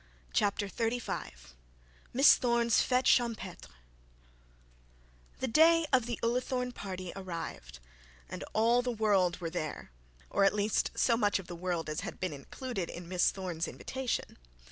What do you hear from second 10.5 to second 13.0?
least so much of the world as had been included